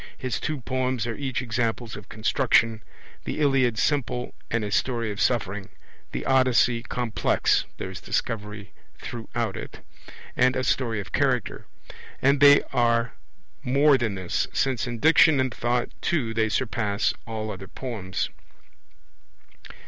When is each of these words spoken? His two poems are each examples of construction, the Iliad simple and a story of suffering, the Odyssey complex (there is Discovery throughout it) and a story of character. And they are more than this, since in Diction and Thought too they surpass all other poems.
His 0.17 0.39
two 0.39 0.61
poems 0.61 1.05
are 1.05 1.13
each 1.15 1.43
examples 1.43 1.95
of 1.95 2.09
construction, 2.09 2.81
the 3.23 3.39
Iliad 3.39 3.77
simple 3.77 4.33
and 4.49 4.63
a 4.63 4.71
story 4.71 5.11
of 5.11 5.21
suffering, 5.21 5.69
the 6.11 6.25
Odyssey 6.25 6.81
complex 6.81 7.65
(there 7.77 7.91
is 7.91 8.01
Discovery 8.01 8.71
throughout 8.97 9.55
it) 9.55 9.81
and 10.35 10.55
a 10.55 10.63
story 10.63 10.99
of 10.99 11.11
character. 11.11 11.67
And 12.19 12.39
they 12.39 12.63
are 12.73 13.13
more 13.61 13.95
than 13.95 14.15
this, 14.15 14.47
since 14.51 14.87
in 14.87 14.97
Diction 14.97 15.39
and 15.39 15.53
Thought 15.53 15.91
too 16.01 16.33
they 16.33 16.49
surpass 16.49 17.13
all 17.27 17.51
other 17.51 17.67
poems. 17.67 18.29